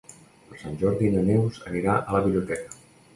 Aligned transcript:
Per 0.53 0.61
Sant 0.61 0.79
Jordi 0.83 1.11
na 1.15 1.21
Neus 1.27 1.59
anirà 1.73 1.99
a 1.99 2.17
la 2.17 2.23
biblioteca. 2.29 2.75